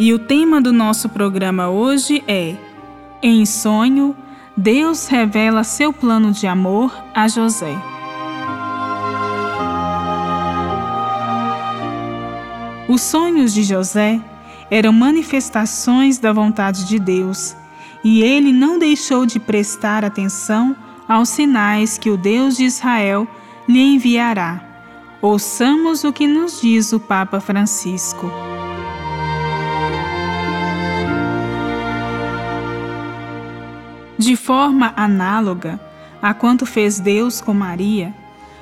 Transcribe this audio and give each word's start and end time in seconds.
E 0.00 0.14
o 0.14 0.18
tema 0.18 0.60
do 0.60 0.72
nosso 0.72 1.08
programa 1.08 1.68
hoje 1.70 2.22
é 2.28 2.54
Em 3.20 3.44
sonho, 3.44 4.14
Deus 4.56 5.08
revela 5.08 5.64
seu 5.64 5.92
plano 5.92 6.30
de 6.30 6.46
amor 6.46 6.96
a 7.12 7.26
José. 7.26 7.76
Os 12.88 13.00
sonhos 13.02 13.52
de 13.52 13.64
José 13.64 14.20
eram 14.70 14.92
manifestações 14.92 16.16
da 16.18 16.32
vontade 16.32 16.86
de 16.86 17.00
Deus, 17.00 17.56
e 18.04 18.22
ele 18.22 18.52
não 18.52 18.78
deixou 18.78 19.26
de 19.26 19.40
prestar 19.40 20.04
atenção 20.04 20.76
aos 21.08 21.28
sinais 21.28 21.98
que 21.98 22.08
o 22.08 22.16
Deus 22.16 22.56
de 22.56 22.64
Israel 22.64 23.26
lhe 23.68 23.94
enviará. 23.94 24.62
Ouçamos 25.20 26.04
o 26.04 26.12
que 26.12 26.28
nos 26.28 26.60
diz 26.60 26.92
o 26.92 27.00
Papa 27.00 27.40
Francisco. 27.40 28.47
De 34.18 34.34
forma 34.34 34.92
análoga 34.96 35.80
a 36.20 36.34
quanto 36.34 36.66
fez 36.66 36.98
Deus 36.98 37.40
com 37.40 37.54
Maria, 37.54 38.12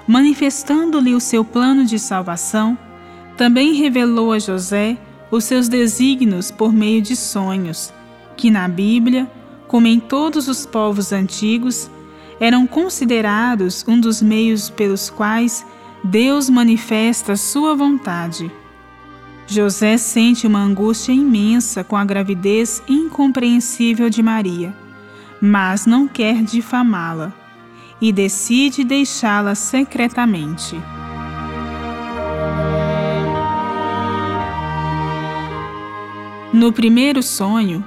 manifestando-lhe 0.07 1.15
o 1.15 1.21
seu 1.21 1.43
plano 1.43 1.87
de 1.87 1.99
salvação, 1.99 2.77
também 3.39 3.73
revelou 3.73 4.33
a 4.33 4.39
José 4.39 4.99
os 5.31 5.45
seus 5.45 5.67
desígnios 5.67 6.51
por 6.51 6.75
meio 6.75 7.01
de 7.01 7.17
sonhos, 7.17 7.91
que 8.37 8.51
na 8.51 8.69
Bíblia, 8.69 9.31
como 9.67 9.87
em 9.87 9.99
todos 9.99 10.47
os 10.47 10.67
povos 10.67 11.11
antigos, 11.11 11.91
eram 12.39 12.67
considerados 12.67 13.83
um 13.89 13.99
dos 13.99 14.21
meios 14.21 14.69
pelos 14.69 15.09
quais 15.09 15.65
Deus 16.05 16.51
manifesta 16.51 17.35
sua 17.35 17.75
vontade. 17.75 18.53
José 19.47 19.97
sente 19.97 20.47
uma 20.47 20.59
angústia 20.59 21.13
imensa 21.13 21.83
com 21.83 21.97
a 21.97 22.05
gravidez 22.05 22.83
incompreensível 22.87 24.11
de 24.11 24.23
Maria 24.23 24.86
mas 25.47 25.87
não 25.87 26.09
quer 26.09 26.43
difamá-la 26.43 27.33
e 28.01 28.13
decide 28.13 28.85
deixá-la 28.85 29.55
secretamente. 29.55 30.77
No 36.53 36.73
primeiro 36.73 37.23
sonho, 37.23 37.85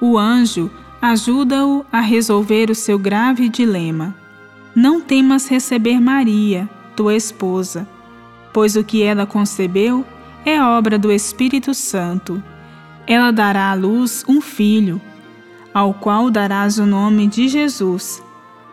o 0.00 0.18
anjo 0.18 0.70
ajuda-o 1.00 1.86
a 1.92 2.00
resolver 2.00 2.70
o 2.70 2.74
seu 2.74 2.98
grave 2.98 3.48
dilema. 3.48 4.14
Não 4.74 5.00
temas 5.00 5.48
receber 5.48 6.00
Maria, 6.00 6.68
tua 6.96 7.14
esposa, 7.14 7.86
pois 8.52 8.74
o 8.74 8.82
que 8.82 9.02
ela 9.02 9.26
concebeu 9.26 10.04
é 10.44 10.60
obra 10.60 10.98
do 10.98 11.12
Espírito 11.12 11.72
Santo. 11.72 12.42
Ela 13.06 13.30
dará 13.30 13.70
à 13.70 13.74
luz 13.74 14.24
um 14.28 14.40
filho 14.40 15.00
ao 15.76 15.92
qual 15.92 16.30
darás 16.30 16.78
o 16.78 16.86
nome 16.86 17.26
de 17.26 17.48
Jesus, 17.48 18.22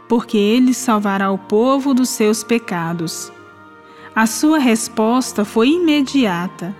porque 0.07 0.37
ele 0.37 0.73
salvará 0.73 1.29
o 1.31 1.37
povo 1.37 1.93
dos 1.93 2.07
seus 2.07 2.45
pecados. 2.45 3.29
A 4.15 4.25
sua 4.25 4.57
resposta 4.57 5.43
foi 5.43 5.71
imediata. 5.71 6.73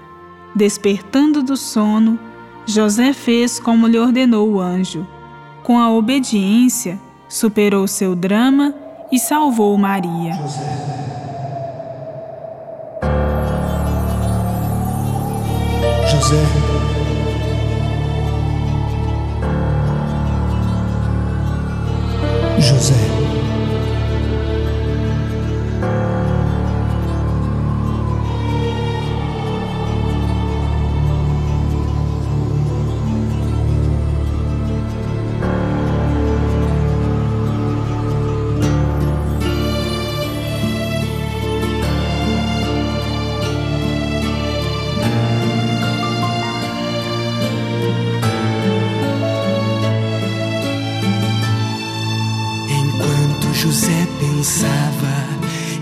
Despertando 0.56 1.44
do 1.44 1.58
sono, 1.58 2.18
José 2.66 3.12
fez 3.12 3.60
como 3.60 3.86
lhe 3.86 4.00
ordenou 4.00 4.50
o 4.50 4.62
anjo. 4.62 5.06
Com 5.62 5.78
a 5.78 5.92
obediência, 5.92 6.98
superou 7.28 7.86
seu 7.86 8.16
drama 8.16 8.74
e 9.12 9.20
salvou 9.20 9.78
Maria. 9.78 10.36
José. 10.36 11.04
José 16.10 16.73
José. 22.84 23.13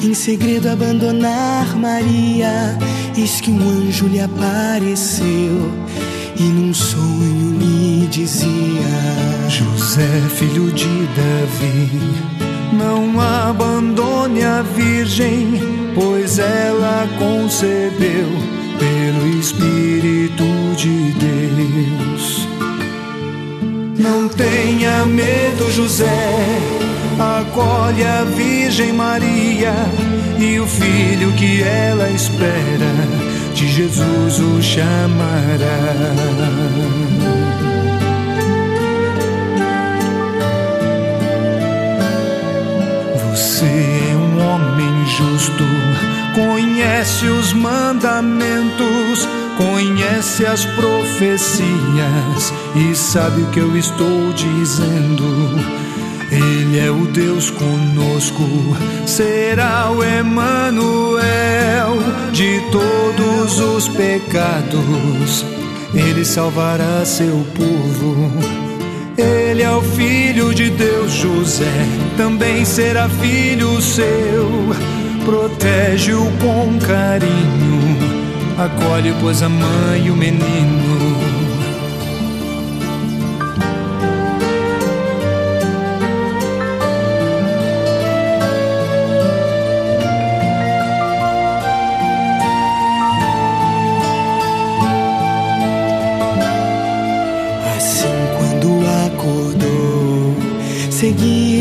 Em 0.04 0.14
segredo 0.14 0.70
abandonar 0.70 1.76
Maria. 1.76 2.78
Eis 3.18 3.40
que 3.42 3.52
um 3.52 3.70
anjo 3.70 4.08
lhe 4.08 4.20
apareceu 4.20 5.72
e 6.36 6.44
num 6.44 6.74
sonho 6.74 7.58
lhe 7.60 8.08
dizia: 8.08 9.48
José, 9.48 10.10
filho 10.36 10.72
de 10.72 11.08
Davi, 11.16 11.90
não 12.74 13.20
abandone 13.20 14.44
a 14.44 14.62
Virgem, 14.62 15.60
pois 15.94 16.40
ela 16.40 17.08
concebeu 17.20 18.28
pelo 18.80 19.40
Espírito 19.40 20.44
de 20.76 21.14
Deus. 21.20 22.48
Não 24.00 24.28
tenha 24.30 25.06
medo, 25.06 25.72
José 25.72 26.71
acolhe 27.22 28.04
a 28.04 28.24
Virgem 28.24 28.94
Maria 28.94 29.74
e 30.40 30.60
o 30.60 30.66
filho 30.66 31.32
que 31.34 31.62
ela 31.62 32.10
espera, 32.10 32.92
de 33.54 33.68
Jesus 33.68 34.40
o 34.40 34.62
chamará. 34.62 35.84
Você 43.30 43.66
é 43.66 44.16
um 44.16 44.40
homem 44.44 45.06
justo, 45.06 45.64
conhece 46.34 47.28
os 47.28 47.54
mandamentos, 47.54 49.28
conhece 49.58 50.46
as 50.46 50.66
profecias 50.66 51.72
e 52.76 52.96
sabe 52.96 53.44
o 53.44 53.48
que 53.52 53.60
eu 53.60 53.78
estou 53.78 54.34
dizendo 54.34 55.82
ele 56.32 56.80
é 56.80 56.90
o 56.90 57.06
Deus 57.08 57.50
conosco, 57.52 58.44
será 59.06 59.92
o 59.92 60.02
Emanuel 60.02 61.22
de 62.32 62.62
todos 62.72 63.60
os 63.60 63.90
pecados. 63.90 65.46
Ele 65.94 66.24
salvará 66.24 67.04
seu 67.04 67.46
povo. 67.54 68.32
Ele 69.18 69.62
é 69.62 69.72
o 69.72 69.82
filho 69.82 70.56
de 70.56 70.70
Deus, 70.70 71.12
José, 71.12 71.86
também 72.16 72.64
será 72.64 73.10
filho 73.10 73.82
seu. 73.82 74.50
Protege-o 75.26 76.26
com 76.40 76.80
carinho, 76.80 77.98
acolhe, 78.58 79.14
pois 79.20 79.44
a 79.44 79.50
mãe 79.50 80.06
e 80.06 80.10
o 80.10 80.16
menino 80.16 81.11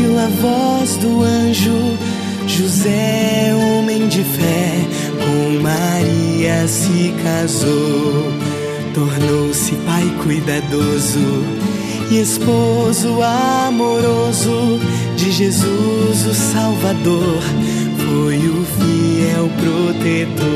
seguiu 0.01 0.19
a 0.19 0.27
voz 0.27 0.97
do 0.97 1.21
anjo. 1.21 1.97
José, 2.47 3.53
homem 3.55 4.07
de 4.07 4.23
fé, 4.23 4.73
com 5.19 5.61
Maria 5.61 6.67
se 6.67 7.13
casou, 7.23 8.33
tornou-se 8.93 9.75
pai 9.85 10.11
cuidadoso 10.23 11.45
e 12.09 12.19
esposo 12.19 13.21
amoroso 13.21 14.79
de 15.15 15.31
Jesus 15.31 16.25
o 16.25 16.33
Salvador, 16.33 17.41
foi 17.97 18.37
o 18.37 18.65
fiel 18.65 19.49
protetor. 19.61 20.51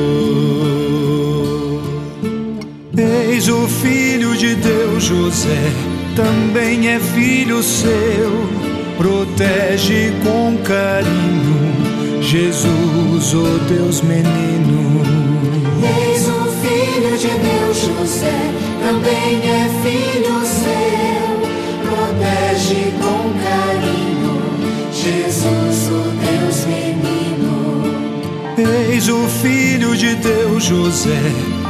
Eis 2.97 3.47
o 3.47 3.67
Filho 3.67 4.35
de 4.35 4.55
Deus, 4.55 5.03
José, 5.03 5.71
também 6.15 6.89
é 6.89 6.99
filho 6.99 7.61
seu, 7.61 8.64
protege 8.97 10.13
com 10.23 10.57
carinho, 10.63 12.21
Jesus, 12.21 13.33
o 13.33 13.43
oh 13.43 13.59
Deus 13.69 14.01
menino. 14.01 15.01
Eis 15.83 16.27
o 16.27 16.45
Filho 16.61 17.17
de 17.17 17.27
Deus, 17.27 17.77
José, 17.77 18.65
também 18.85 19.41
é 19.49 19.69
filho 19.83 20.45
seu, 20.45 21.35
protege 21.89 22.93
com 22.99 23.33
carinho, 23.43 24.35
Jesus, 24.91 25.89
o 25.89 26.01
Deus 26.25 26.65
menino. 26.65 27.05
Eis 28.57 29.09
o 29.09 29.27
Filho 29.27 29.95
de 29.95 30.15
Deus, 30.15 30.63
José, 30.63 31.21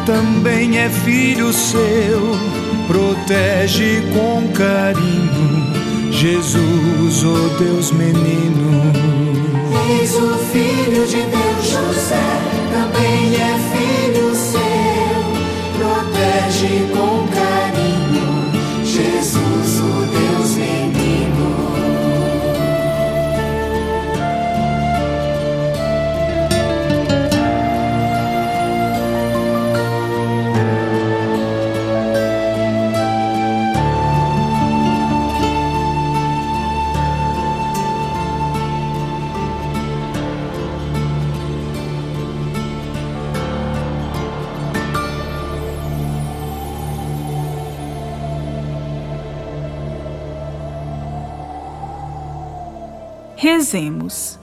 também 0.06 0.78
é 0.78 0.90
filho 0.90 1.52
seu, 1.52 2.36
protege 2.88 4.04
com 4.14 4.48
carinho, 4.54 5.85
Jesus, 6.16 7.24
o 7.24 7.34
oh 7.34 7.50
Deus 7.60 7.92
menino. 7.92 8.94
Eis 9.90 10.16
o 10.16 10.34
Filho 10.52 11.06
de 11.06 11.22
Deus, 11.24 11.68
José, 11.68 12.16
também 12.72 13.36
é 13.36 13.60
filho 13.74 14.34
seu, 14.34 15.20
protege 15.78 16.88
com 16.94 17.28
carinho, 17.28 17.45
Rezemos. 53.46 54.40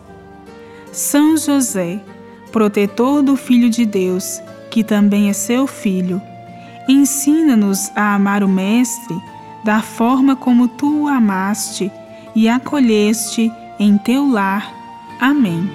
São 0.93 1.37
José, 1.37 1.99
protetor 2.53 3.21
do 3.21 3.37
Filho 3.37 3.69
de 3.69 3.85
Deus, 3.85 4.41
que 4.71 4.85
também 4.85 5.29
é 5.29 5.33
seu 5.33 5.67
filho, 5.67 6.23
ensina-nos 6.89 7.91
a 7.97 8.15
amar 8.15 8.45
o 8.45 8.49
Mestre 8.49 9.17
da 9.65 9.83
forma 9.83 10.37
como 10.37 10.69
tu 10.69 11.03
o 11.03 11.09
amaste 11.09 11.91
e 12.33 12.49
acolheste 12.49 13.51
em 13.77 13.99
teu 13.99 14.31
lar. 14.31 14.73
Amém. 15.21 15.69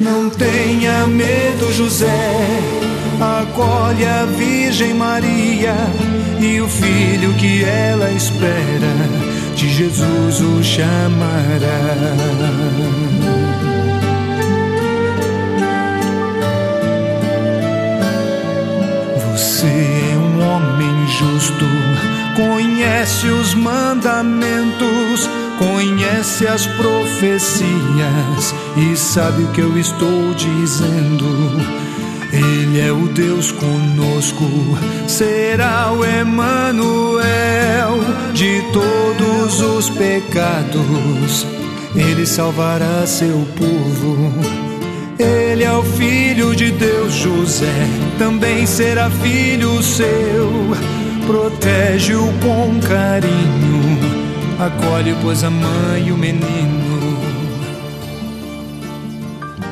Não 0.00 0.28
tenha 0.30 1.06
medo, 1.06 1.72
José, 1.72 2.32
acolhe 3.20 4.04
a 4.04 4.24
Virgem 4.24 4.94
Maria 4.94 5.76
e 6.40 6.60
o 6.60 6.66
filho 6.66 7.34
que 7.34 7.62
ela 7.62 8.10
espera, 8.10 9.23
de 9.54 9.68
Jesus 9.68 10.40
o 10.40 10.62
chamará. 10.62 11.24
Você 19.32 19.66
é 19.66 20.16
um 20.16 20.42
homem 20.42 21.06
justo, 21.06 21.64
conhece 22.34 23.28
os 23.28 23.54
mandamentos, 23.54 25.30
conhece 25.58 26.46
as 26.48 26.66
profecias 26.66 28.54
e 28.76 28.96
sabe 28.96 29.44
o 29.44 29.48
que 29.52 29.60
eu 29.60 29.78
estou 29.78 30.34
dizendo. 30.34 31.93
Ele 32.34 32.80
é 32.80 32.90
o 32.90 33.06
Deus 33.08 33.52
conosco, 33.52 34.44
será 35.06 35.92
o 35.92 36.04
Emanuel 36.04 37.24
de 38.32 38.60
todos 38.72 39.60
os 39.60 39.88
pecados. 39.90 41.46
Ele 41.94 42.26
salvará 42.26 43.06
seu 43.06 43.46
povo. 43.56 44.32
Ele 45.16 45.62
é 45.62 45.72
o 45.72 45.84
filho 45.84 46.56
de 46.56 46.72
Deus, 46.72 47.12
José, 47.14 47.86
também 48.18 48.66
será 48.66 49.08
filho 49.08 49.80
seu. 49.80 50.50
Protege-o 51.28 52.32
com 52.40 52.80
carinho, 52.80 53.98
acolhe, 54.58 55.14
pois 55.22 55.44
a 55.44 55.50
mãe 55.50 56.08
e 56.08 56.12
o 56.12 56.16
menino. 56.16 56.83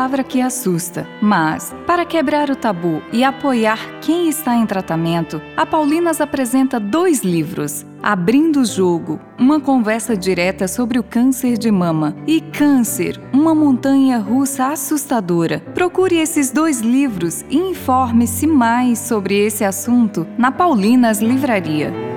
Palavra 0.00 0.24
que 0.24 0.40
assusta, 0.40 1.06
mas, 1.20 1.74
para 1.86 2.06
quebrar 2.06 2.48
o 2.48 2.56
tabu 2.56 3.02
e 3.12 3.22
apoiar 3.22 3.78
quem 4.00 4.30
está 4.30 4.56
em 4.56 4.64
tratamento, 4.64 5.42
a 5.54 5.66
Paulinas 5.66 6.22
apresenta 6.22 6.80
dois 6.80 7.22
livros: 7.22 7.84
Abrindo 8.02 8.60
o 8.60 8.64
Jogo, 8.64 9.20
uma 9.38 9.60
conversa 9.60 10.16
direta 10.16 10.66
sobre 10.66 10.98
o 10.98 11.02
câncer 11.02 11.58
de 11.58 11.70
mama, 11.70 12.16
e 12.26 12.40
Câncer, 12.40 13.20
uma 13.30 13.54
montanha 13.54 14.16
russa 14.16 14.68
assustadora. 14.68 15.60
Procure 15.74 16.16
esses 16.16 16.50
dois 16.50 16.80
livros 16.80 17.44
e 17.50 17.58
informe-se 17.58 18.46
mais 18.46 19.00
sobre 19.00 19.36
esse 19.36 19.64
assunto 19.64 20.26
na 20.38 20.50
Paulinas 20.50 21.20
Livraria. 21.20 22.09